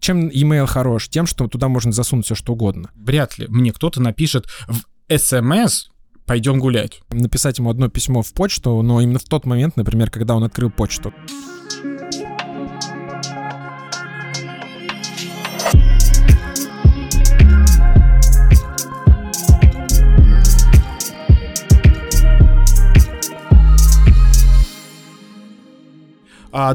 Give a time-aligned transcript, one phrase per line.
[0.00, 1.08] чем email хорош?
[1.08, 2.90] Тем, что туда можно засунуть все что угодно.
[2.94, 4.84] Вряд ли мне кто-то напишет в
[5.16, 5.88] СМС
[6.26, 7.00] пойдем гулять.
[7.10, 10.70] Написать ему одно письмо в почту, но именно в тот момент, например, когда он открыл
[10.70, 11.12] почту.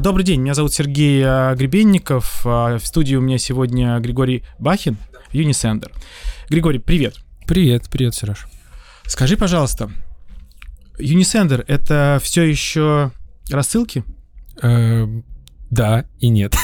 [0.00, 2.42] Добрый день, меня зовут Сергей а, Гребенников.
[2.46, 4.96] А, в студии у меня сегодня Григорий Бахин,
[5.32, 5.92] Unisender.
[6.48, 7.16] Григорий, привет.
[7.46, 8.46] Привет, привет, Сереж.
[9.04, 9.90] Скажи, пожалуйста,
[10.98, 13.10] Unisender— это все еще
[13.50, 14.02] рассылки?
[15.70, 16.54] Да и нет.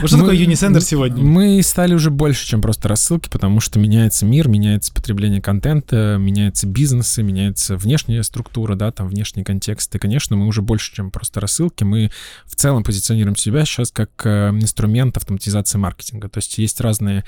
[0.00, 1.22] Вот что такое Unisender сегодня?
[1.22, 6.66] Мы стали уже больше, чем просто рассылки, потому что меняется мир, меняется потребление контента, меняются
[6.66, 9.94] бизнесы, меняется внешняя структура, да, там внешний контекст.
[9.94, 11.82] И, конечно, мы уже больше, чем просто рассылки.
[11.82, 12.10] Мы
[12.44, 16.28] в целом позиционируем себя сейчас как э, инструмент автоматизации маркетинга.
[16.28, 17.24] То есть есть разные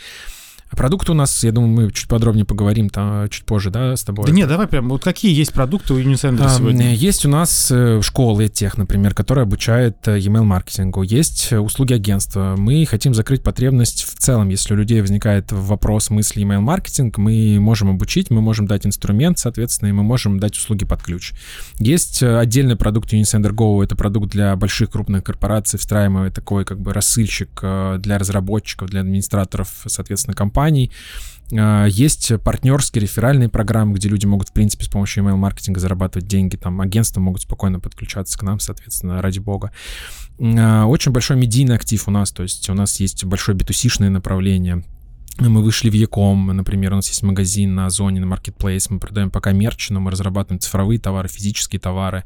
[0.71, 4.05] а продукты у нас, я думаю, мы чуть подробнее поговорим там чуть позже, да, с
[4.05, 4.27] тобой.
[4.27, 6.95] Да нет, давай прям, вот какие есть продукты у Unisender а, сегодня?
[6.95, 11.03] Есть у нас э, школы тех, например, которые обучают э, email маркетингу.
[11.03, 12.55] Есть э, услуги агентства.
[12.59, 14.51] Мы хотим закрыть потребность в целом.
[14.51, 19.39] Если у людей возникает вопрос, мысли email маркетинг, мы можем обучить, мы можем дать инструмент,
[19.39, 21.33] соответственно, и мы можем дать услуги под ключ.
[21.79, 26.93] Есть отдельный продукт Unisender Go, это продукт для больших крупных корпораций, встраиваемый такой как бы
[26.93, 30.91] рассыльщик для разработчиков, для администраторов, соответственно, компаний компаний.
[31.57, 36.57] А, есть партнерские реферальные программы, где люди могут, в принципе, с помощью email-маркетинга зарабатывать деньги.
[36.57, 39.71] Там агентства могут спокойно подключаться к нам, соответственно, ради бога.
[40.41, 43.65] А, очень большой медийный актив у нас, то есть у нас есть большое b
[44.09, 44.85] направление.
[45.41, 49.31] Мы вышли в Яком, например, у нас есть магазин на Озоне, на Marketplace, мы продаем
[49.31, 52.25] пока мерч, но мы разрабатываем цифровые товары, физические товары.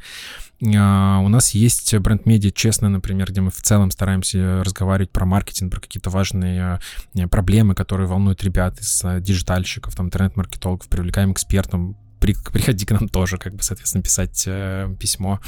[0.74, 5.72] А, у нас есть бренд-медиа «Честно», например, где мы в целом стараемся разговаривать про маркетинг,
[5.72, 6.80] про какие-то важные
[7.14, 12.86] а, проблемы, которые волнуют ребят из а, digital щиков, там, интернет-маркетологов, привлекаем экспертов, при, приходи
[12.86, 15.40] к нам тоже, как бы, соответственно, писать э, письмо.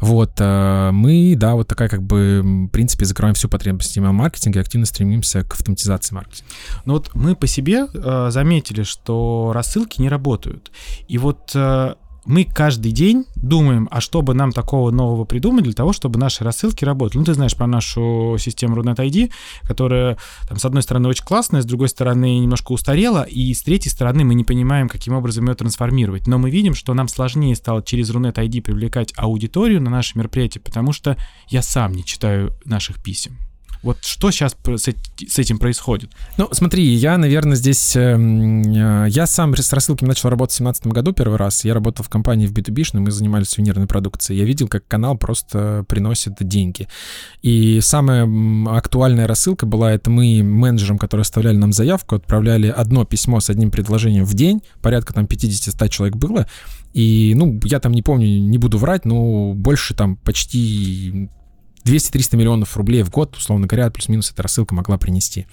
[0.00, 4.62] Вот, э, мы, да, вот такая, как бы, в принципе, закрываем всю потребность email-маркетинга и
[4.62, 6.50] активно стремимся к автоматизации маркетинга.
[6.86, 10.72] Ну вот мы по себе э, заметили, что рассылки не работают.
[11.08, 11.94] И вот э,
[12.28, 16.44] мы каждый день думаем, а что бы нам такого нового придумать для того, чтобы наши
[16.44, 17.18] рассылки работали.
[17.18, 21.62] Ну, ты знаешь про нашу систему Rudnet ID, которая, там, с одной стороны, очень классная,
[21.62, 25.54] с другой стороны, немножко устарела, и с третьей стороны, мы не понимаем, каким образом ее
[25.54, 26.26] трансформировать.
[26.26, 30.60] Но мы видим, что нам сложнее стало через Rudnet ID привлекать аудиторию на наши мероприятия,
[30.60, 31.16] потому что
[31.48, 33.38] я сам не читаю наших писем.
[33.88, 36.10] Вот что сейчас с этим происходит?
[36.36, 37.96] Ну, смотри, я, наверное, здесь...
[37.96, 41.64] Эм, э, я сам с рассылками начал работать в 2017 году первый раз.
[41.64, 44.40] Я работал в компании в B2B, мы занимались сувенирной продукцией.
[44.40, 46.86] Я видел, как канал просто приносит деньги.
[47.40, 48.28] И самая
[48.76, 53.70] актуальная рассылка была, это мы менеджерам, которые оставляли нам заявку, отправляли одно письмо с одним
[53.70, 56.46] предложением в день, порядка там 50-100 человек было,
[56.92, 61.30] и, ну, я там не помню, не буду врать, но больше там почти
[61.88, 65.46] 200-300 миллионов рублей в год, условно говоря, плюс-минус эта рассылка могла принести.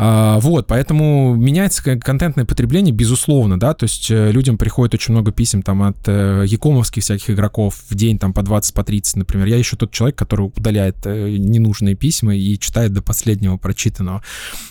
[0.00, 5.32] А, вот, поэтому меняется контентное потребление, безусловно, да, то есть э, людям приходит очень много
[5.32, 9.48] писем там от э, якомовских всяких игроков в день там по 20, по 30, например.
[9.48, 14.22] Я еще тот человек, который удаляет э, ненужные письма и читает до последнего прочитанного.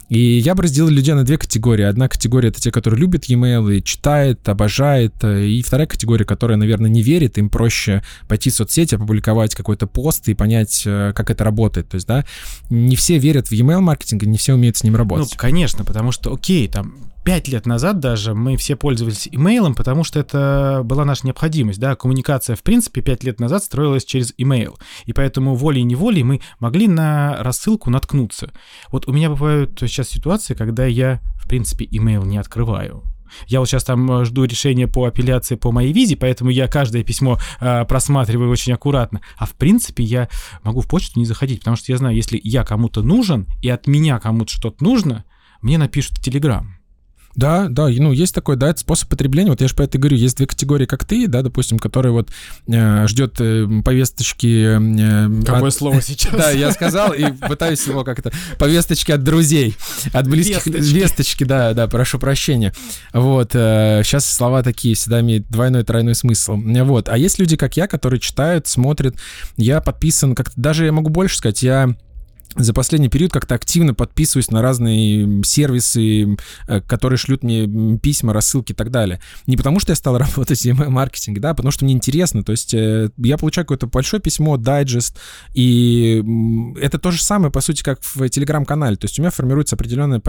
[0.07, 1.83] И я бы разделил людей на две категории.
[1.83, 5.21] Одна категория— это те, которые любят e-mail и читает, обожает.
[5.25, 10.29] И вторая категория, которая, наверное, не верит, им проще пойти в соцсети, опубликовать какой-то пост
[10.29, 11.89] и понять, как это работает.
[11.89, 12.23] То есть, да,
[12.69, 15.16] не все верят в e-mail маркетинг, не все умеют с ним работать.
[15.17, 20.03] Ну, конечно, потому что, окей, там, пять лет назад даже мы все пользовались имейлом, потому
[20.05, 24.77] что это была наша необходимость, да, коммуникация, в принципе, пять лет назад строилась через имейл,
[25.05, 28.51] и поэтому волей-неволей мы могли на рассылку наткнуться.
[28.91, 33.03] Вот у меня бывают сейчас ситуации, когда я, в принципе, имейл не открываю,
[33.47, 37.03] я вот сейчас там э, жду решения по апелляции по моей визе, поэтому я каждое
[37.03, 39.21] письмо э, просматриваю очень аккуратно.
[39.37, 40.29] А в принципе я
[40.63, 43.87] могу в почту не заходить, потому что я знаю, если я кому-то нужен и от
[43.87, 45.25] меня кому-то что-то нужно,
[45.61, 46.76] мне напишут в Телеграм.
[47.37, 49.51] Да, да, ну есть такой, да, это способ потребления.
[49.51, 52.31] Вот я же по этой говорю, есть две категории, как ты, да, допустим, которые вот
[52.67, 54.79] э, ждет э, повесточки.
[54.79, 55.73] Э, Какое от...
[55.73, 56.33] слово сейчас?
[56.33, 59.75] Да, я сказал и пытаюсь его как-то повесточки от друзей,
[60.13, 62.73] от близких весточки, весточки да, да, прошу прощения.
[63.13, 66.57] Вот э, сейчас слова такие всегда имеют двойной, тройной смысл.
[66.57, 69.15] Вот, а есть люди, как я, которые читают, смотрят.
[69.57, 71.95] Я подписан, как даже я могу больше сказать, я
[72.57, 76.37] за последний период как-то активно подписываюсь на разные сервисы,
[76.67, 79.21] э, которые шлют мне письма, рассылки и так далее.
[79.45, 82.43] Не потому, что я стал работать в email-маркетинге, да, а потому что мне интересно.
[82.43, 85.17] То есть э, я получаю какое-то большое письмо, дайджест,
[85.53, 86.23] и
[86.79, 88.95] это то же самое, по сути, как в телеграм-канале.
[88.97, 90.19] То есть у меня формируется определенная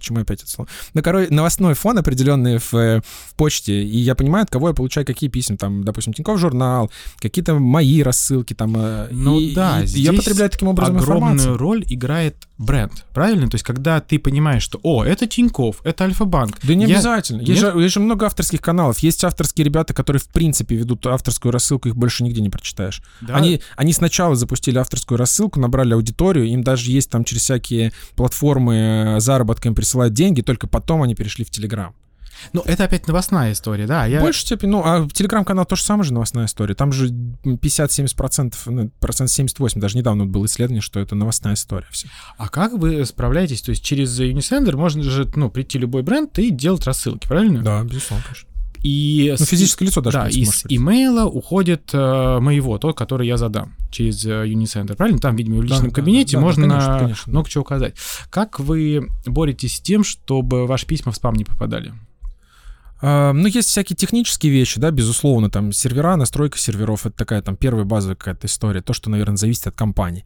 [0.00, 0.68] почему опять это слово?
[0.94, 5.06] Ну, короче, новостной фон определенный в, в почте, и я понимаю, от кого я получаю
[5.06, 10.00] какие письма, там, допустим, Тинькофф журнал, какие-то мои рассылки, там, э, ну и, да, и
[10.00, 11.58] я потребляю таким образом огромную информацию.
[11.58, 13.48] роль играет бренд, правильно?
[13.48, 16.58] То есть, когда ты понимаешь, что, о, это Тиньков, это Альфа-банк.
[16.62, 16.96] Да не я...
[16.96, 17.40] обязательно.
[17.40, 18.98] Есть, же, есть же много авторских каналов.
[18.98, 23.02] Есть авторские ребята, которые, в принципе, ведут авторскую рассылку, их больше нигде не прочитаешь.
[23.22, 23.34] Да.
[23.34, 29.16] Они, они сначала запустили авторскую рассылку, набрали аудиторию, им даже есть там через всякие платформы
[29.16, 31.94] э, заработка им присылают деньги, только потом они перешли в Телеграм.
[32.52, 34.06] Ну, это опять новостная история, да?
[34.06, 34.20] Я...
[34.20, 36.74] В большей степени, ну, а телеграм-канал тоже самое же новостная история.
[36.74, 42.08] Там же 50-70%, ну, процент 78, даже недавно было исследование, что это новостная история все.
[42.38, 43.62] А как вы справляетесь?
[43.62, 47.62] То есть через Unisender можно же, ну, прийти любой бренд и делать рассылки, правильно?
[47.62, 48.50] Да, безусловно, конечно.
[48.82, 53.74] И ну, физическое лицо даже да, из имейла уходит э, моего, тот, который я задам
[53.90, 55.18] через э, Unicenter, правильно?
[55.18, 57.94] Там, видимо, в личном да, кабинете да, можно да, конечно, конечно, много чего указать.
[58.30, 61.92] Как вы боретесь с тем, чтобы ваши письма в спам не попадали?
[63.02, 67.84] Ну, есть всякие технические вещи, да, безусловно, там сервера, настройка серверов, это такая там первая
[67.84, 70.24] базовая какая-то история, то, что, наверное, зависит от компании.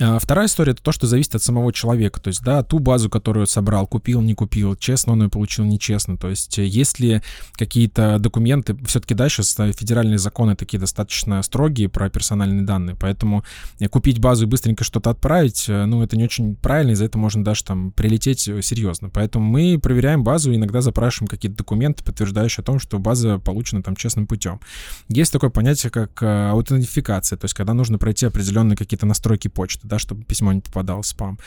[0.00, 3.08] А, вторая история— это то, что зависит от самого человека, то есть, да, ту базу,
[3.08, 7.22] которую собрал, купил, не купил, честно он ее получил, нечестно, то есть, есть ли
[7.52, 13.44] какие-то документы, все-таки, да, сейчас федеральные законы такие достаточно строгие про персональные данные, поэтому
[13.90, 17.18] купить базу и быстренько что-то отправить, э, ну, это не очень правильно, и за это
[17.18, 22.62] можно даже там прилететь э, серьезно, поэтому мы проверяем базу, иногда запрашиваем какие-то документы, подтверждающий
[22.62, 24.60] о том, что база получена там честным путем.
[25.08, 29.86] Есть такое понятие, как э, аутентификация, то есть когда нужно пройти определенные какие-то настройки почты,
[29.86, 31.38] да, чтобы письмо не попадало в спам.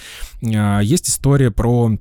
[0.43, 1.97] А, есть история про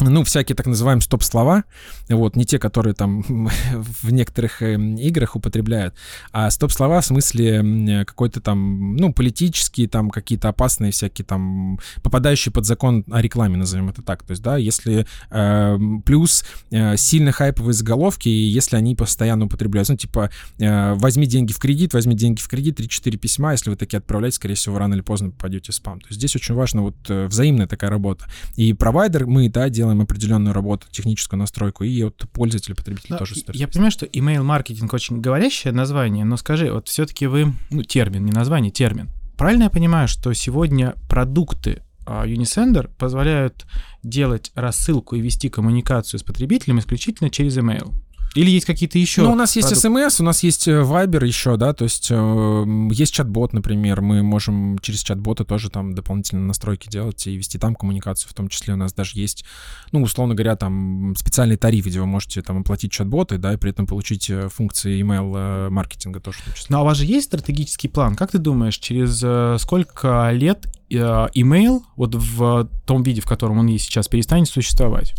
[0.00, 1.64] ну, всякие так называемые стоп-слова,
[2.08, 3.22] вот, не те, которые там
[4.02, 5.94] в некоторых э, играх употребляют,
[6.32, 12.66] а стоп-слова в смысле какой-то там, ну, политические, там, какие-то опасные всякие там, попадающие под
[12.66, 17.74] закон о рекламе, назовем это так, то есть, да, если э, плюс э, сильно хайповые
[17.74, 22.40] заголовки, и если они постоянно употребляются, ну, типа, э, возьми деньги в кредит, возьми деньги
[22.40, 25.74] в кредит, 3-4 письма, если вы такие отправляете, скорее всего, рано или поздно попадете в
[25.74, 26.00] спам.
[26.00, 28.26] То есть здесь очень важно вот э, взаимная такая работа.
[28.56, 33.18] И провайдер, мы, да, делаем делаем определенную работу, техническую настройку, и вот пользователь, потребитель но
[33.18, 38.24] тоже Я понимаю, что email-маркетинг очень говорящее название, но скажи, вот все-таки вы, ну, термин,
[38.24, 39.10] не название, термин.
[39.36, 43.66] Правильно я понимаю, что сегодня продукты а, Unisender позволяют
[44.02, 47.92] делать рассылку и вести коммуникацию с потребителем исключительно через email?
[48.34, 49.22] Или есть какие-то еще?
[49.22, 52.64] Ну, у нас есть смс, у нас есть э, Viber еще, да, то есть э,
[52.90, 57.74] есть чат-бот, например, мы можем через чат-бота тоже там дополнительные настройки делать и вести там
[57.74, 59.44] коммуникацию, в том числе у нас даже есть,
[59.92, 63.70] ну, условно говоря, там специальный тариф, где вы можете там оплатить чат-боты, да, и при
[63.70, 66.38] этом получить э, функции email-маркетинга тоже.
[66.38, 66.66] В том числе.
[66.70, 68.16] Ну, а у вас же есть стратегический план?
[68.16, 73.66] Как ты думаешь, через э, сколько лет email вот в том виде, в котором он
[73.66, 75.14] есть сейчас, перестанет существовать?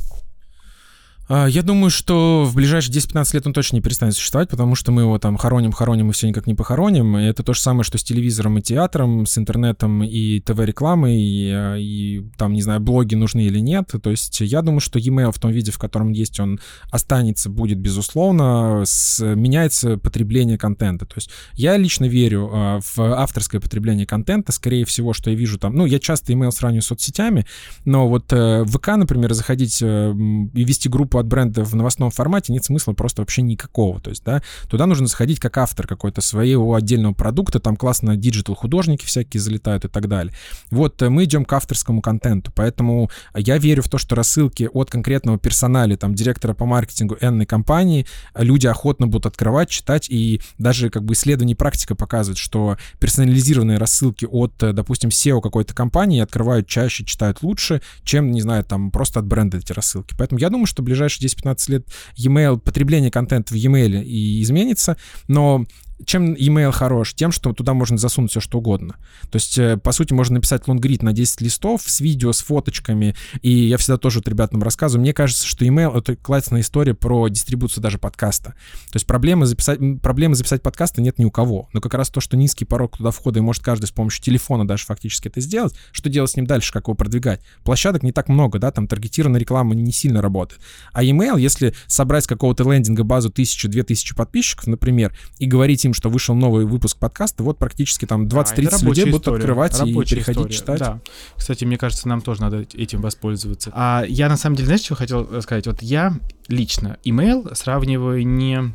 [1.27, 4.92] А, я думаю, что в ближайшие 10-15 лет он точно не перестанет существовать, потому что
[4.92, 7.18] мы его там хороним, хороним и все никак не похороним.
[7.18, 11.51] И это то же самое, что с телевизором и театром, с интернетом и ТВ-рекламой, и,
[11.51, 13.92] а, и там, не знаю, блоги нужны или нет.
[14.01, 16.60] То есть я думаю, что e-mail в том виде, в котором есть, он
[16.92, 18.83] останется, будет, безусловно.
[18.86, 21.06] С, меняется потребление контента.
[21.06, 24.51] То есть я лично верю а, в авторское потребление контента.
[24.51, 25.74] Скорее всего, что я вижу там...
[25.74, 27.45] Ну, я часто email сравниваю с соцсетями,
[27.83, 30.13] но вот э, в ВК, например, заходить э,
[30.53, 34.00] и вести группу от бренда в новостном формате нет смысла просто вообще никакого.
[34.00, 38.56] То есть, да, туда нужно заходить как автор какой-то своего отдельного продукта, там классно digital
[38.55, 40.34] художники всякие залетают и так далее.
[40.72, 44.89] Вот э, мы идем к авторскому контенту, поэтому я верю в то, что рассылки от
[44.89, 48.05] конкретного персонала, там, директора по маркетингу энной компании,
[48.36, 54.25] люди охотно будут открывать, читать, и даже как бы исследование практика показывает, что персонализированные рассылки
[54.25, 59.19] от, э, допустим, SEO какой-то компании открывают чаще, читают лучше, чем, не знаю, там, просто
[59.19, 60.15] от бренда эти рассылки.
[60.17, 64.42] Поэтому я думаю, что в ближайшее ближайшие 10-15 лет e-mail, потребление контента в e-mail и
[64.42, 64.98] изменится,
[65.28, 65.66] но
[66.04, 67.14] чем email хорош?
[67.14, 68.96] Тем, что туда можно засунуть все что угодно.
[69.32, 73.16] То есть, э, по сути, можно написать лонгрид на 10 листов с видео, с фоточками.
[73.42, 75.02] И я всегда тоже вот ребятам рассказываю.
[75.02, 78.52] Мне кажется, что email— это классная история про дистрибуцию даже подкаста.
[78.92, 81.70] То есть проблемы записать, проблемы записать подкасты нет ни у кого.
[81.72, 84.68] Но как раз то, что низкий порог туда входа, и может каждый с помощью телефона
[84.68, 87.42] даже фактически это сделать, что делать с ним дальше, как его продвигать?
[87.64, 90.62] Площадок не так много, да, там таргетированная реклама не сильно работает.
[90.92, 95.94] А email, если собрать с какого-то лендинга базу тысячу-две тысячи подписчиков, например, и говорить оповестим,
[95.94, 99.38] что вышел новый выпуск подкаста, вот практически там 20-30 это людей будут история.
[99.38, 100.80] открывать и переходить история, читать.
[100.80, 101.00] Да.
[101.36, 103.72] Кстати, мне кажется, нам тоже надо этим воспользоваться.
[103.74, 105.68] А я на самом деле, знаешь, что хотел сказать?
[105.68, 106.13] Вот я
[106.48, 108.74] лично email сравниваю не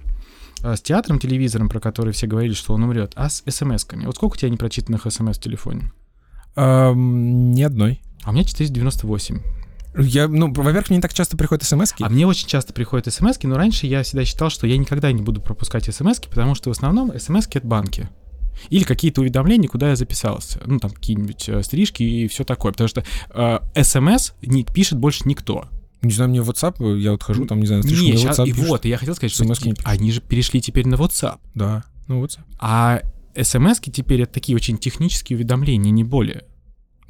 [0.62, 4.06] а, с театром, телевизором, про который все говорили, что он умрет, а с смс-ками.
[4.06, 5.92] Вот сколько у тебя непрочитанных смс в телефоне?
[6.56, 8.00] Эм, ни одной.
[8.22, 9.40] А у меня 498.
[9.96, 13.42] Я, ну, во-первых, мне не так часто приходят смс А мне очень часто приходят смс
[13.42, 16.72] но раньше я всегда считал, что я никогда не буду пропускать смс потому что в
[16.72, 18.08] основном смс это банки.
[18.68, 20.60] Или какие-то уведомления, куда я записался.
[20.66, 22.72] Ну, там какие-нибудь э, стрижки и все такое.
[22.72, 25.66] Потому что э, смс не пишет больше никто.
[26.02, 28.48] Не знаю, мне в WhatsApp, я вот хожу, там, не знаю, слишком Не, щас- WhatsApp
[28.48, 28.68] и пишут.
[28.68, 31.38] вот, я хотел сказать, что не они же перешли теперь на WhatsApp.
[31.54, 32.44] Да, ну WhatsApp.
[32.58, 33.02] А
[33.40, 36.44] смс теперь это такие очень технические уведомления, не более.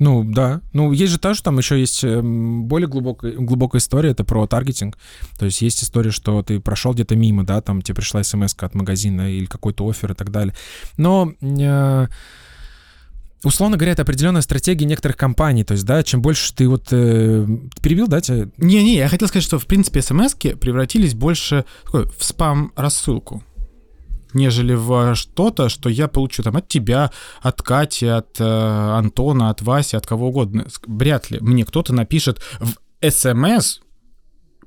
[0.00, 0.62] Ну, да.
[0.73, 4.97] Ну, есть же тоже, там еще есть эм, более глубокая, глубокая история, это про таргетинг.
[5.38, 8.75] То есть есть история, что ты прошел где-то мимо, да, там тебе пришла смс от
[8.75, 10.54] магазина или какой-то офер и так далее.
[10.97, 11.33] Но...
[11.40, 12.09] э,
[13.42, 15.64] Условно говоря, это определенная стратегия некоторых компаний.
[15.64, 16.88] То есть, да, чем больше ты вот...
[16.90, 17.47] э,
[17.80, 18.50] перебил, да, тебя?
[18.59, 23.42] Не-не, я хотел сказать, что в принципе смс превратились больше такой, в спам-рассылку
[24.34, 27.10] нежели в что-то, что я получу там от тебя,
[27.40, 30.66] от Кати, от э, Антона, от Васи, от кого угодно.
[30.87, 33.80] Вряд ли мне кто-то напишет в СМС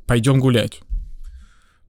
[0.06, 0.82] «пойдем гулять».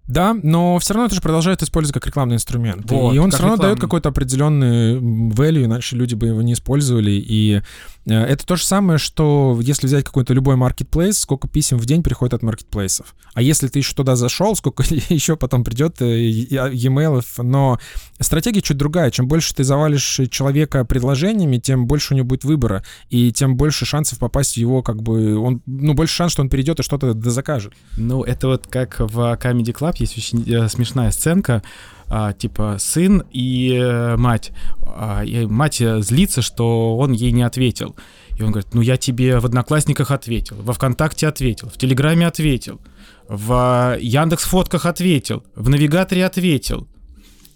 [0.06, 2.90] Да, но все равно это же продолжает использовать как рекламный инструмент.
[2.90, 3.80] Вот, и он все равно дает рекламный.
[3.80, 7.12] какой-то определенный value, иначе люди бы его не использовали.
[7.12, 7.62] И
[8.06, 12.34] это то же самое, что если взять какой-то любой marketplace, сколько писем в день приходит
[12.34, 13.14] от маркетплейсов.
[13.32, 17.24] А если ты еще туда зашел, сколько еще потом придет э, e- e-mail.
[17.38, 17.78] Но
[18.20, 19.10] стратегия чуть другая.
[19.10, 22.84] Чем больше ты завалишь человека предложениями, тем больше у него будет выбора.
[23.08, 26.50] И тем больше шансов попасть в его, как бы, он, ну, больше шанс, что он
[26.50, 27.72] перейдет и что-то закажет.
[27.96, 31.62] Ну, это вот как в Comedy Club есть очень э, смешная сценка,
[32.08, 34.52] а, типа сын и э, мать.
[34.82, 37.96] А, и мать э, злится, что он ей не ответил.
[38.38, 42.80] И он говорит, ну я тебе в Одноклассниках ответил, во Вконтакте ответил, в Телеграме ответил,
[43.28, 46.88] в Яндекс Фотках ответил, в Навигаторе ответил.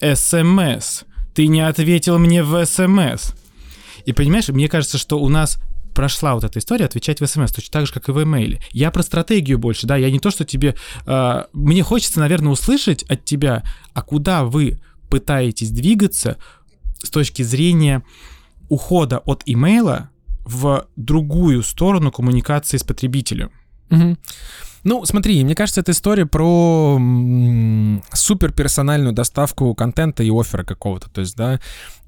[0.00, 1.02] СМС.
[1.34, 3.32] Ты не ответил мне в СМС.
[4.04, 5.58] И понимаешь, мне кажется, что у нас
[5.98, 8.60] прошла вот эта история отвечать в СМС, точно так же, как и в имейле.
[8.70, 10.76] Я про стратегию больше, да, я не то, что тебе...
[11.06, 13.64] э, мне хочется, наверное, услышать от тебя,
[13.94, 14.78] а куда вы
[15.10, 16.36] пытаетесь двигаться
[17.02, 18.04] с точки зрения
[18.68, 20.10] ухода от имейла
[20.44, 23.50] в другую сторону коммуникации с потребителем.
[23.90, 24.18] Мгм.
[24.84, 26.96] Ну, смотри, мне кажется, это история про
[28.18, 31.08] суперперсональную доставку контента и оффера какого-то.
[31.10, 31.60] То есть, да,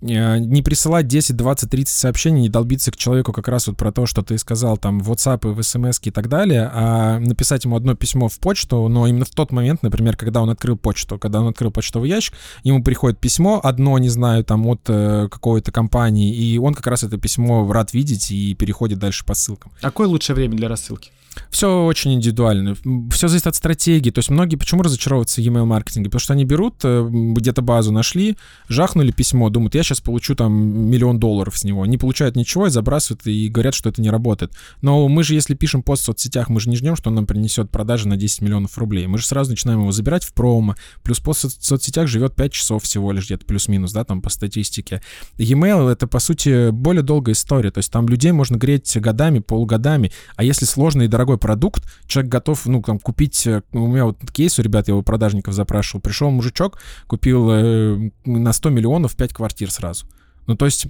[0.03, 3.93] э, не присылать 10, 20, 30 сообщений, не долбиться к человеку как раз вот про
[3.93, 7.65] то, что ты сказал там в WhatsApp и в смс и так далее, а написать
[7.65, 11.19] ему одно письмо в почту, но именно в тот момент, например, когда он открыл почту,
[11.19, 15.73] когда он открыл почтовый ящик, ему приходит письмо, одно, не знаю, там от э, какой-то
[15.73, 19.73] компании, и он как раз это письмо рад видеть и переходит дальше по ссылкам.
[19.81, 21.11] Какое лучшее время для рассылки?
[21.51, 22.77] Все очень индивидуально.
[23.11, 24.11] Все зависит от стратегии.
[24.11, 26.09] То есть многие почему разочаровываются в email маркетинге?
[26.09, 28.37] Потому что они берут, э, где-то базу нашли,
[28.69, 30.53] жахнули письмо, думают, я сейчас получу там
[30.91, 31.87] миллион долларов с него.
[31.87, 34.53] Не получают ничего и забрасывают, и говорят, что это не работает.
[34.83, 37.27] Но мы же, если пишем пост в соцсетях, мы же не ждем, что он нам
[37.27, 39.07] принесет продажи на 10 миллионов рублей.
[39.07, 40.75] Мы же сразу начинаем его забирать в промо.
[41.03, 45.03] Плюс пост в соцсетях живет 5 часов всего лишь где-то плюс-минус, да, там по статистике.
[45.39, 47.71] E-mail— это, по сути, более долгая история.
[47.71, 50.13] То есть там людей можно греть годами, полугодами.
[50.37, 53.47] А если сложный и дорогой продукт, человек готов, ну, там, купить...
[53.47, 56.01] э, У меня вот кейс у ребят, я у продажников запрашивал.
[56.01, 60.07] Пришел мужичок, купил э, на 100 миллионов 5 квартир сразу.
[60.47, 60.87] Ну, то есть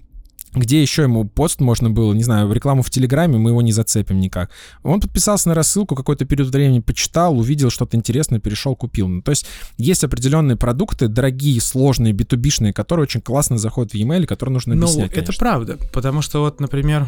[0.53, 4.19] где еще ему пост можно было, не знаю, рекламу в Телеграме, мы его не зацепим
[4.19, 4.51] никак.
[4.83, 9.07] Он подписался на рассылку, какой-то период времени почитал, увидел что-то интересное, перешел, купил.
[9.07, 9.47] Ну, то есть
[9.79, 14.83] есть определенные продукты, дорогие, сложные, битубишные, которые очень классно заходят в e-mail, которые нужно Ну,
[14.83, 15.39] объяснять, это конечно.
[15.39, 17.07] правда, потому что вот, например,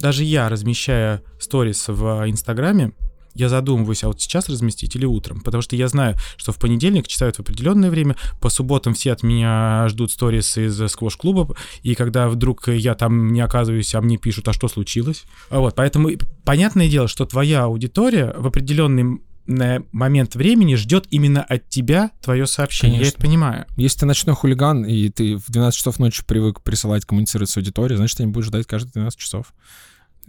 [0.00, 2.92] даже я, размещая сторис в Инстаграме,
[3.34, 7.06] я задумываюсь, а вот сейчас разместить или утром, потому что я знаю, что в понедельник
[7.06, 12.28] читают в определенное время, по субботам все от меня ждут сторис из сквош-клуба, и когда
[12.28, 15.24] вдруг я там не оказываюсь, а мне пишут, а что случилось?
[15.48, 16.10] А Вот, поэтому
[16.44, 22.98] понятное дело, что твоя аудитория в определенный момент времени ждет именно от тебя твое сообщение.
[22.98, 23.16] Я Конечно.
[23.16, 23.66] это понимаю.
[23.76, 27.96] Если ты ночной хулиган, и ты в 12 часов ночи привык присылать, коммуницировать с аудиторией,
[27.96, 29.52] значит, они будут ждать каждые 12 часов.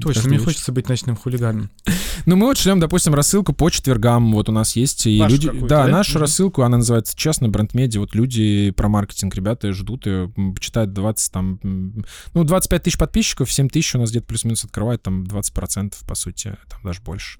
[0.01, 0.45] Точно, Каждый мне вечер.
[0.49, 1.69] хочется быть ночным хулиганом.
[2.27, 4.33] Ну, мы вот шлем, допустим, рассылку по четвергам.
[4.33, 5.07] Вот у нас есть.
[5.07, 5.49] И Вашу люди.
[5.61, 5.87] Да, да?
[5.87, 6.21] нашу Мгм.
[6.21, 7.99] рассылку, она называется честно, бренд-медиа.
[7.99, 10.27] Вот люди про маркетинг, ребята ждут и
[10.59, 11.59] читают 20 там.
[11.63, 16.57] Ну, 25 тысяч подписчиков, 7 тысяч у нас где-то плюс-минус открывает, там 20%, по сути,
[16.69, 17.39] там даже больше.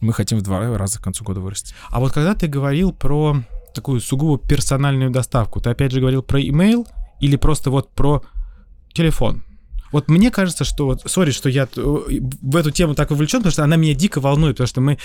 [0.00, 1.74] Мы хотим в два раза к концу года вырасти.
[1.88, 3.42] А вот когда ты говорил про
[3.74, 5.60] такую сугубо персональную доставку.
[5.60, 6.86] Ты опять же говорил про email
[7.20, 8.22] или просто вот про
[8.92, 9.42] телефон?
[9.94, 13.52] Вот мне кажется, что вот, сори, что я э, в эту тему так увлечен, потому
[13.52, 14.98] что она меня дико волнует, потому что мы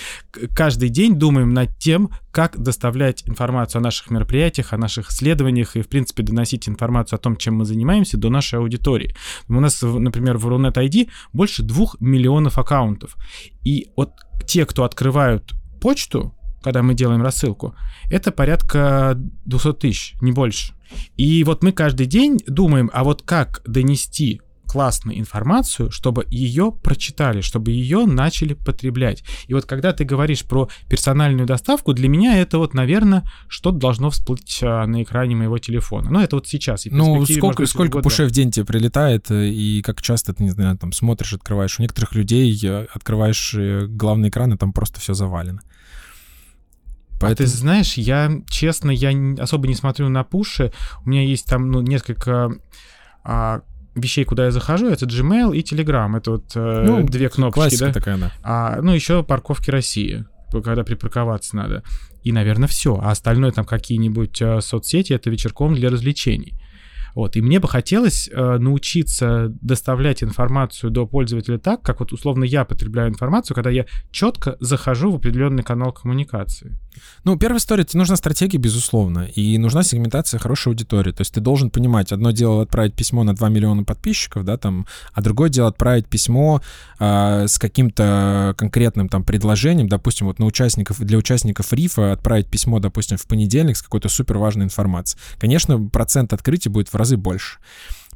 [0.56, 5.84] каждый день думаем над тем, как доставлять информацию о наших мероприятиях, о наших исследованиях и,
[5.84, 9.16] в принципе, доносить информацию о том, чем мы занимаемся, до нашей аудитории.
[9.48, 13.16] У нас, например, в Runet ID больше двух миллионов аккаунтов.
[13.64, 14.14] И вот
[14.48, 17.76] те, кто открывают почту, когда мы делаем рассылку,
[18.10, 19.14] это порядка
[19.46, 20.74] 200 тысяч, не больше.
[21.16, 27.42] И вот мы каждый день думаем, а вот как донести классную информацию, чтобы ее прочитали,
[27.42, 29.24] чтобы ее начали потреблять.
[29.48, 34.12] И вот когда ты говоришь про персональную доставку, для меня это вот, наверное, что-то должно
[34.12, 36.12] всплыть а, на экране моего телефона.
[36.12, 36.86] Ну, это вот сейчас.
[36.86, 40.52] Ну, сколько, быть, сколько пушей в день тебе прилетает, э, и как часто ты, не
[40.52, 41.80] знаю, там смотришь, открываешь.
[41.80, 45.62] У некоторых людей э, открываешь э, главный экран, и там просто все завалено.
[47.20, 47.32] Поэтому...
[47.32, 50.72] А ты знаешь, я, честно, я особо не смотрю на пуши.
[51.06, 52.52] У меня есть там, ну, несколько
[53.24, 53.62] а,
[54.00, 56.18] вещей, куда я захожу, это Gmail и Telegram.
[56.18, 57.94] Это вот э, ну, две кнопочки, да?
[57.94, 58.32] такая, да.
[58.44, 61.84] А, ну, еще парковки России, когда припарковаться надо.
[62.24, 63.00] И, наверное, все.
[63.02, 66.56] А остальное там какие-нибудь э, соцсети, это вечерком для развлечений.
[67.16, 67.36] Вот.
[67.36, 72.66] И мне бы хотелось э, научиться доставлять информацию до пользователя так, как вот условно я
[72.66, 76.78] потребляю информацию, когда я четко захожу в определенный канал коммуникации.
[77.24, 81.12] Ну, первая история, тебе нужна стратегия, безусловно, и нужна сегментация хорошей аудитории.
[81.12, 84.86] То есть ты должен понимать, одно дело отправить письмо на 2 миллиона подписчиков, да, там,
[85.14, 86.62] а другое дело отправить письмо
[87.00, 92.80] э, с каким-то конкретным там предложением, допустим, вот на участников, для участников рифа отправить письмо,
[92.80, 95.22] допустим, в понедельник с какой-то супер важной информацией.
[95.38, 97.58] Конечно, процент открытия будет в разы больше.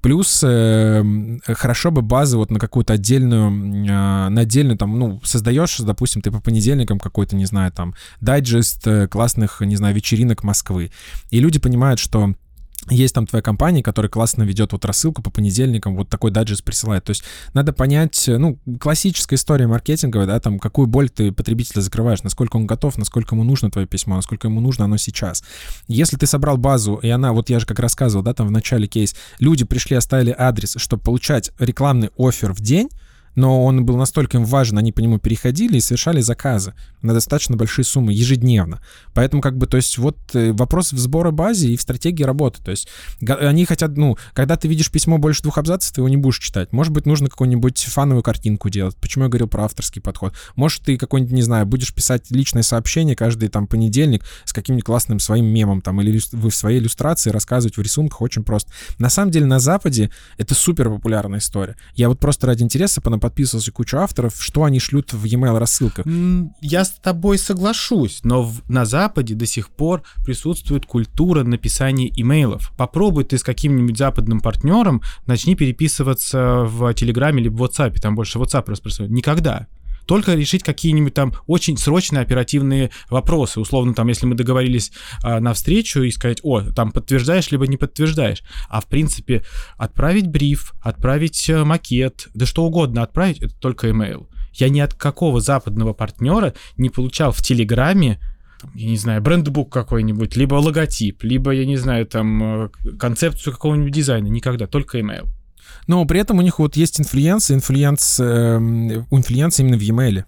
[0.01, 1.01] Плюс э,
[1.47, 6.29] хорошо бы базы вот на какую-то отдельную, э, на отдельную там, ну, создаешь, допустим, ты
[6.29, 10.91] по понедельникам какой-то, не знаю, там, дайджест э, классных, не знаю, вечеринок Москвы.
[11.29, 12.33] И люди понимают, что
[12.89, 17.03] есть там твоя компания, которая классно ведет вот рассылку по понедельникам, вот такой даджест присылает.
[17.03, 17.23] То есть
[17.53, 22.67] надо понять, ну, классическая история маркетинговая, да, там, какую боль ты потребителя закрываешь, насколько он
[22.67, 25.43] готов, насколько ему нужно твое письмо, насколько ему нужно оно сейчас.
[25.87, 28.87] Если ты собрал базу, и она, вот я же как рассказывал, да, там в начале
[28.87, 32.89] кейс, люди пришли, оставили адрес, чтобы получать рекламный офер в день,
[33.35, 37.55] но он был настолько им важен, они по нему переходили и совершали заказы на достаточно
[37.55, 38.81] большие суммы ежедневно.
[39.13, 42.61] Поэтому как бы, то есть вот э, вопрос в сборе базе и в стратегии работы.
[42.63, 42.87] То есть
[43.27, 46.71] они хотят, ну, когда ты видишь письмо больше двух абзацев, ты его не будешь читать.
[46.71, 48.95] Может быть, нужно какую-нибудь фановую картинку делать.
[48.97, 50.33] Почему я говорил про авторский подход?
[50.55, 55.19] Может, ты какой-нибудь, не знаю, будешь писать личное сообщение каждый там понедельник с каким-нибудь классным
[55.19, 58.71] своим мемом там или вы в своей иллюстрации рассказывать в рисунках очень просто.
[58.99, 61.75] На самом деле на Западе это супер популярная история.
[61.95, 66.05] Я вот просто ради интереса подписывался кучу авторов, что они шлют в e-mail рассылках.
[66.59, 72.73] Я с тобой соглашусь, но в, на Западе до сих пор присутствует культура написания имейлов.
[72.77, 78.39] Попробуй ты с каким-нибудь западным партнером, начни переписываться в Телеграме или в WhatsApp, там больше
[78.39, 79.15] WhatsApp распространяют.
[79.15, 79.67] Никогда
[80.05, 83.59] только решить какие-нибудь там очень срочные оперативные вопросы.
[83.59, 84.91] Условно, там, если мы договорились
[85.23, 88.43] а, на встречу и сказать, о, там подтверждаешь, либо не подтверждаешь.
[88.69, 89.43] А в принципе,
[89.77, 94.27] отправить бриф, отправить э, макет, да что угодно отправить, это только email.
[94.53, 98.19] Я ни от какого западного партнера не получал в Телеграме
[98.75, 103.91] я не знаю, брендбук какой-нибудь, либо логотип, либо, я не знаю, там, э, концепцию какого-нибудь
[103.91, 104.27] дизайна.
[104.27, 105.27] Никогда, только email.
[105.87, 108.57] Но при этом у них вот есть influence, influence, э,
[109.11, 110.23] influence именно в e-mail.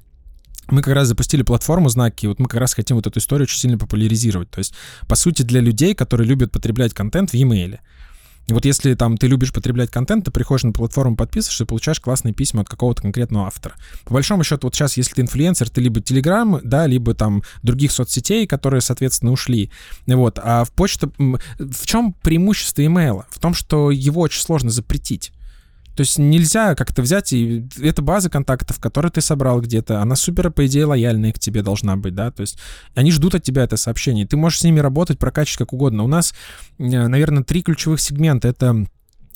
[0.67, 3.59] Мы как раз запустили платформу знаки, вот мы как раз хотим вот эту историю очень
[3.59, 4.49] сильно популяризировать.
[4.49, 4.73] То есть,
[5.07, 7.79] по сути, для людей, которые любят потреблять контент в e-mail.
[8.47, 12.61] Вот если там ты любишь потреблять контент, ты приходишь на платформу, подписываешься получаешь классные письма
[12.61, 13.75] от какого-то конкретного автора.
[14.03, 17.91] По большому счету, вот сейчас, если ты инфлюенсер, ты либо Telegram, да, либо там других
[17.91, 19.71] соцсетей, которые, соответственно, ушли.
[20.05, 20.39] Вот.
[20.41, 21.11] А в почту...
[21.17, 23.25] В чем преимущество имейла?
[23.29, 25.31] В том, что его очень сложно запретить.
[25.95, 27.67] То есть нельзя как-то взять и...
[27.81, 30.01] Это база контактов, которые ты собрал где-то.
[30.01, 32.31] Она супер, по идее, лояльная к тебе должна быть, да?
[32.31, 32.59] То есть
[32.93, 34.27] они ждут от тебя это сообщение.
[34.27, 36.03] Ты можешь с ними работать, прокачивать как угодно.
[36.03, 36.33] У нас,
[36.77, 38.47] наверное, три ключевых сегмента.
[38.47, 38.85] Это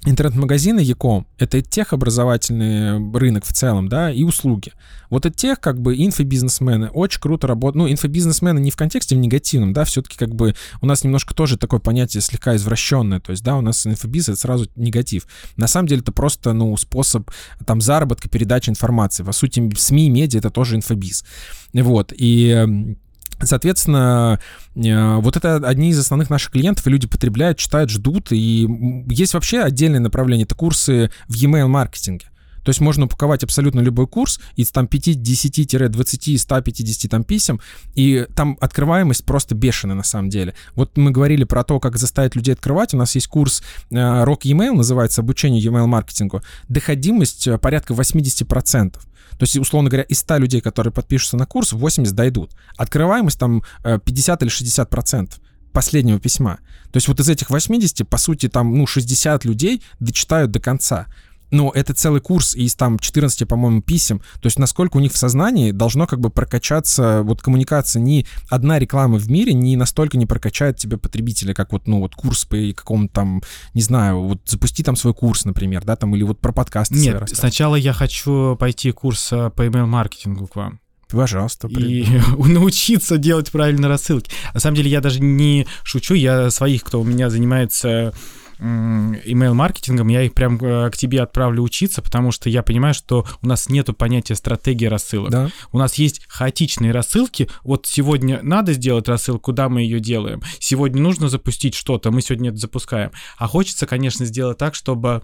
[0.06, 4.72] интернет-магазины Яком— это техобразовательный рынок в целом, да, и услуги.
[5.10, 7.76] Вот от тех, как бы, инфобизнесмены очень круто работают.
[7.76, 11.58] Ну, инфобизнесмены не в контексте в негативном, да, все-таки, как бы, у нас немножко тоже
[11.58, 15.28] такое понятие слегка извращенное, то есть, да, у нас инфобиз— это сразу негатив.
[15.58, 17.30] На самом деле это просто, ну, способ,
[17.66, 19.24] там, заработка, передачи информации.
[19.24, 21.26] По сути, СМИ, медиа— это тоже инфобиз.
[21.74, 22.96] Вот, и
[23.41, 24.39] Соответственно,
[24.75, 28.32] э, вот это одни из основных наших клиентов, и люди потребляют, читают, ждут.
[28.32, 28.67] И
[29.08, 32.28] есть вообще отдельное направление, это курсы в e-mail маркетинге.
[32.63, 37.60] То есть можно упаковать абсолютно любой курс из там 5, 10, 20, 150 там писем,
[37.95, 40.54] и там открываемость просто бешеная на самом деле.
[40.76, 42.93] Вот мы говорили про то, как заставить людей открывать.
[42.93, 46.41] У нас есть курс э, Rock Email, называется «Обучение email маркетингу».
[46.67, 48.91] Доходимость э, порядка 80%.
[48.91, 52.52] То есть, условно говоря, из 100 людей, которые подпишутся на курс, 80 дойдут.
[52.76, 55.39] Открываемость там 50 э, или 60 процентов
[55.72, 56.60] последнего письма.
[56.91, 61.08] То есть вот из этих 80, по сути, там, ну, 60 людей дочитают до конца
[61.52, 64.20] но это целый курс из там 14, по-моему, писем.
[64.42, 68.02] То есть насколько у них в сознании должно как бы прокачаться вот коммуникация.
[68.02, 72.16] Ни одна реклама в мире не настолько не прокачает тебе потребителя, как вот, ну, вот
[72.16, 73.42] курс по какому-то там,
[73.74, 76.96] не знаю, вот запусти там свой курс, например, да, там, или вот про подкасты.
[76.96, 80.80] Нет, сначала я хочу пойти курс э, по email-маркетингу к вам.
[81.10, 81.68] Пожалуйста.
[81.68, 82.06] И
[82.38, 84.32] научиться делать правильно рассылки.
[84.54, 88.14] На самом деле я даже не шучу, я своих, кто у меня занимается
[88.60, 93.48] email-маркетингом, я их прям э, к тебе отправлю учиться, потому что я понимаю, что у
[93.48, 95.32] нас нету понятия стратегии рассылок.
[95.32, 95.50] Да.
[95.72, 97.50] У нас есть хаотичные рассылки.
[97.63, 100.41] Вот сегодня надо сделать рассылку, куда мы ее делаем.
[100.60, 103.12] Сегодня нужно запустить что-то, мы сегодня это запускаем.
[103.38, 105.22] А хочется, конечно, сделать так, чтобы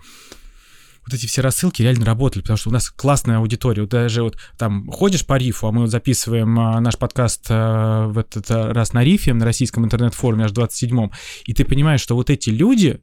[1.05, 3.81] вот эти все рассылки реально работали, потому что у нас классная аудитория.
[3.81, 8.07] Вот даже вот там ходишь по рифу, а мы вот записываем а, наш подкаст а,
[8.07, 11.11] в этот раз на рифе, на российском интернет-форуме аж 27-м,
[11.45, 13.01] и ты понимаешь, что вот эти люди,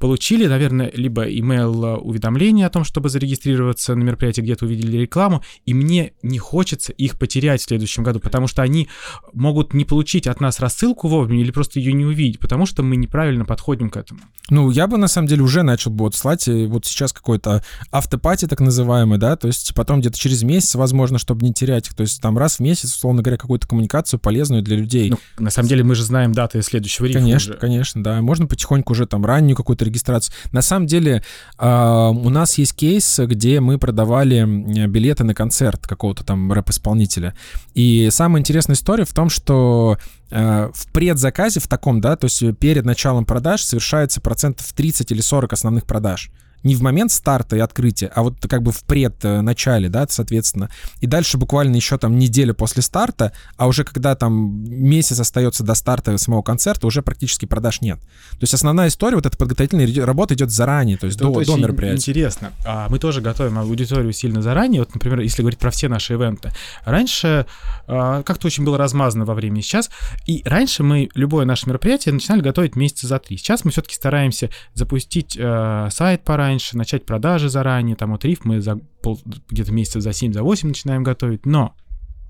[0.00, 5.74] получили, наверное, либо email уведомление о том, чтобы зарегистрироваться на мероприятии, где-то увидели рекламу, и
[5.74, 8.88] мне не хочется их потерять в следующем году, потому что они
[9.34, 12.96] могут не получить от нас рассылку вовремя или просто ее не увидеть, потому что мы
[12.96, 14.20] неправильно подходим к этому.
[14.48, 18.46] Ну, я бы на самом деле уже начал бы вот слать вот сейчас какой-то автопати
[18.46, 22.02] так называемый, да, то есть потом где-то через месяц, возможно, чтобы не терять их, то
[22.02, 25.10] есть там раз в месяц, условно говоря, какую-то коммуникацию полезную для людей.
[25.10, 27.60] Ну, на самом деле мы же знаем даты следующего рифа Конечно, уже.
[27.60, 28.22] конечно, да.
[28.22, 30.34] Можно потихоньку уже там раннюю какую-то регистрацию.
[30.52, 31.22] На самом деле
[31.58, 34.44] э, у нас есть кейс, где мы продавали
[34.86, 37.34] билеты на концерт какого-то там рэп-исполнителя.
[37.74, 39.98] И самая интересная история в том, что
[40.30, 45.20] э, в предзаказе в таком, да, то есть перед началом продаж совершается процентов 30 или
[45.20, 46.30] 40 основных продаж
[46.62, 50.70] не в момент старта и открытия, а вот как бы в предначале, да, соответственно.
[51.00, 55.74] И дальше буквально еще там неделя после старта, а уже когда там месяц остается до
[55.74, 57.98] старта самого концерта, уже практически продаж нет.
[58.00, 61.46] То есть основная история, вот эта подготовительная работа идет заранее, то есть Это до, вот
[61.46, 61.96] до мероприятия.
[61.96, 62.52] Интересно.
[62.64, 64.80] А мы тоже готовим аудиторию сильно заранее.
[64.80, 66.52] Вот, например, если говорить про все наши ивенты.
[66.84, 67.46] Раньше
[67.86, 69.90] а, как-то очень было размазано во времени сейчас.
[70.26, 73.36] И раньше мы любое наше мероприятие начинали готовить месяца за три.
[73.36, 78.44] Сейчас мы все-таки стараемся запустить э, сайт пораньше, раньше, начать продажи заранее, там вот риф
[78.44, 81.74] мы за пол, где-то месяцев за 7, за 8 начинаем готовить, но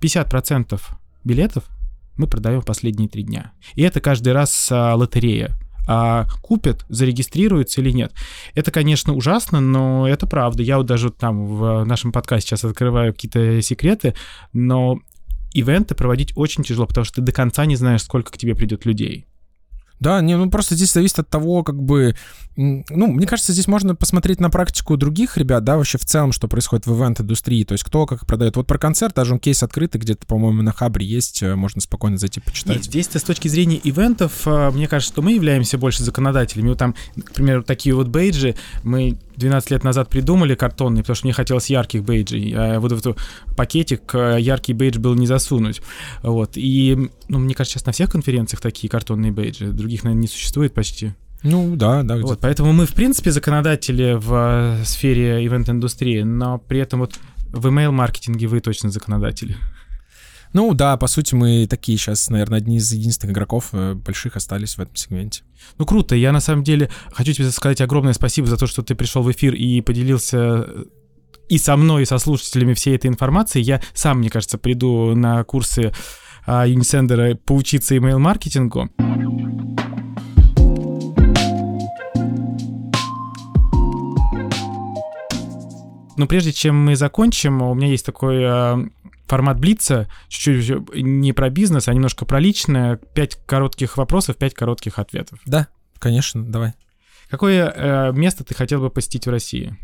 [0.01, 0.81] 50%
[1.25, 1.65] билетов
[2.17, 3.53] мы продаем в последние три дня.
[3.75, 5.57] И это каждый раз а, лотерея.
[5.89, 8.13] А купят, зарегистрируются или нет.
[8.55, 10.63] Это, конечно, ужасно, но это правда.
[10.63, 14.15] Я вот даже там в нашем подкасте сейчас открываю какие-то секреты,
[14.53, 14.99] но
[15.53, 18.85] ивенты проводить очень тяжело, потому что ты до конца не знаешь, сколько к тебе придет
[18.85, 19.27] людей.
[20.01, 22.17] Да, не, ну просто здесь зависит от того, как бы,
[22.57, 26.49] ну, мне кажется, здесь можно посмотреть на практику других ребят, да, вообще в целом, что
[26.49, 28.57] происходит в ивент-индустрии, то есть кто как продает.
[28.57, 32.17] Вот про концерт, даже он кейс открытый, где-то, по-моему, на Хабре есть, э, можно спокойно
[32.17, 32.77] зайти почитать.
[32.77, 36.71] Нет, здесь-то с точки зрения ивентов, э, мне кажется, что мы являемся больше законодателями.
[36.71, 41.33] Вот там, например, такие вот бейджи, мы 12 лет назад придумали картонные, потому что мне
[41.33, 42.55] хотелось ярких бейджей.
[42.57, 43.19] А вот в этот
[43.57, 45.83] пакетик э, яркий бейдж был не засунуть.
[46.23, 46.53] Вот.
[46.55, 49.67] И, ну, мне кажется, сейчас на всех конференциях такие картонные бейджи.
[49.67, 51.15] Других, наверное, не существует почти.
[51.43, 52.19] Ну да, да.
[52.19, 57.67] Вот, поэтому мы, в принципе, законодатели в э, сфере ивент-индустрии, но при этом вот в
[57.67, 59.57] email-маркетинге вы точно законодатели.
[60.53, 64.77] Ну да, по сути, мы такие сейчас, наверное, одни из единственных игроков э, больших остались
[64.77, 65.43] в этом сегменте.
[65.79, 68.97] Ну круто, я на самом деле хочу тебе сказать огромное спасибо за то, что ты
[68.97, 70.85] пришел в эфир и поделился э,
[71.49, 73.61] и со мной, и со слушателями всей этой информации.
[73.61, 75.93] Я сам, мне кажется, приду на курсы
[76.47, 78.89] а, Unisender поучиться email-маркетингу.
[86.17, 88.79] Но прежде чем мы закончим, у меня есть такой а,
[89.31, 92.97] формат Блица, чуть-чуть не про бизнес, а немножко про личное.
[93.15, 95.39] Пять коротких вопросов, пять коротких ответов.
[95.47, 95.69] Да,
[96.01, 96.75] конечно, давай.
[97.29, 99.77] Какое э, место ты хотел бы посетить в России?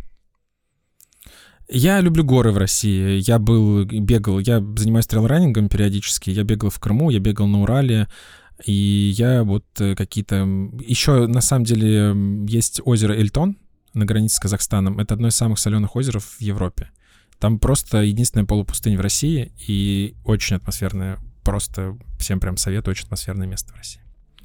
[1.69, 3.21] Я люблю горы в России.
[3.25, 6.31] Я был, бегал, я занимаюсь трейл-раннингом периодически.
[6.31, 8.09] Я бегал в Крыму, я бегал на Урале.
[8.65, 8.73] И
[9.17, 10.37] я вот э, какие-то...
[10.85, 12.17] Еще, на самом деле,
[12.49, 13.59] есть озеро Эльтон
[13.95, 14.99] на границе с Казахстаном.
[14.99, 16.91] Это одно из самых соленых озер в Европе.
[17.39, 21.19] Там просто единственная полупустынь в России и очень атмосферная.
[21.45, 24.01] Просто всем прям советую, очень атмосферное место в России.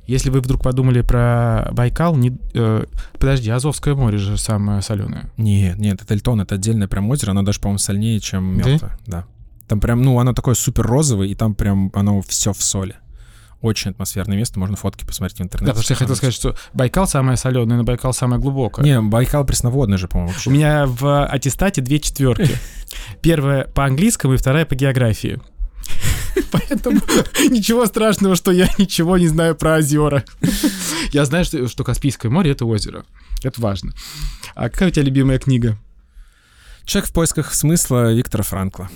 [0.08, 5.32] Если вы вдруг подумали про Байкал, не, э, подожди, Азовское море же самое соленое.
[5.38, 8.98] Нет, нет, это Эльтон, это отдельное прям озеро, оно даже, по-моему, сольнее, чем Мелта.
[9.06, 9.20] Да?
[9.20, 9.26] да.
[9.68, 12.96] Там прям, ну, оно такое супер розовое, и там прям оно все в соли.
[13.62, 15.68] Очень атмосферное место, можно фотки посмотреть в интернете.
[15.68, 18.84] Да, потому что я хотел сказать, что Байкал самое соленое, но Байкал самое глубокое.
[18.84, 20.34] Не, Байкал пресноводный же, по-моему.
[20.46, 22.58] У меня в аттестате две четверки.
[23.22, 25.40] Первая по английскому и вторая по географии.
[26.52, 27.00] Поэтому
[27.50, 30.24] ничего страшного, что я ничего не знаю про озера.
[31.12, 33.06] Я знаю, что, что Каспийское море— это озеро.
[33.44, 33.94] Это важно.
[34.56, 35.78] А какая у тебя любимая книга?
[36.84, 38.90] «Человек в поисках смысла» Виктора Франкла.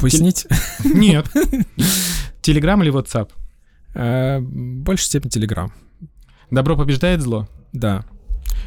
[0.00, 0.46] Пояснить?
[0.82, 1.26] Нет.
[2.40, 3.30] Телеграм или WhatsApp?
[3.94, 5.72] Э, больше степени Телеграм.
[6.50, 7.48] Добро побеждает зло?
[7.72, 8.04] Да.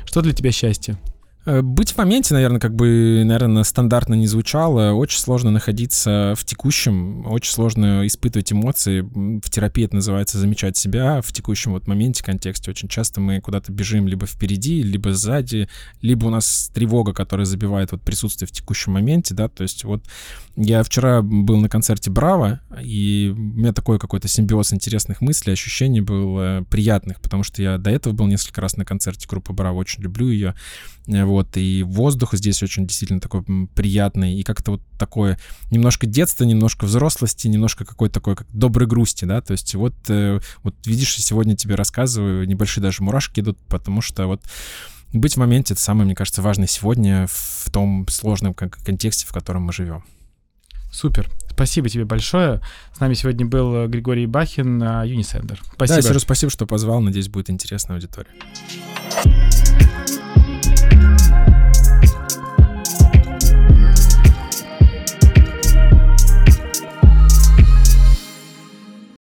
[0.05, 0.97] Что для тебя счастье?
[1.45, 4.93] Э, быть в моменте, наверное, как бы, наверное, стандартно не звучало.
[4.93, 9.01] Очень сложно находиться в текущем, очень сложно испытывать эмоции.
[9.01, 12.71] В терапии это называется замечать себя в текущем вот моменте, контексте.
[12.71, 15.67] Очень часто мы куда-то бежим либо впереди, либо сзади,
[16.01, 20.03] либо у нас тревога, которая забивает вот присутствие в текущем моменте, да, то есть вот
[20.55, 26.01] я вчера был на концерте Браво, и у меня такой какой-то симбиоз интересных мыслей, ощущений
[26.01, 29.77] был э, приятных, потому что я до этого был несколько раз на концерте группы Браво,
[29.77, 30.53] очень люблю ее.
[31.07, 33.43] Э, вот, и воздух здесь очень действительно такой
[33.75, 35.37] приятный, и как-то вот такое
[35.71, 40.39] немножко детства, немножко взрослости, немножко какой-то такой как доброй грусти, да, то есть вот, э,
[40.63, 44.41] вот видишь, сегодня тебе рассказываю, небольшие даже мурашки идут, потому что вот
[45.11, 49.63] быть в моменте— это самое, мне кажется, важное сегодня в том сложном контексте, в котором
[49.63, 50.03] мы живем.
[50.91, 51.29] Супер.
[51.49, 52.61] Спасибо тебе большое.
[52.95, 55.61] С нами сегодня был э, Григорий Бахин, Юнисендер.
[55.73, 56.01] Спасибо.
[56.01, 57.01] Да, Сереж, спасибо, что позвал.
[57.01, 58.31] Надеюсь, будет интересная аудитория.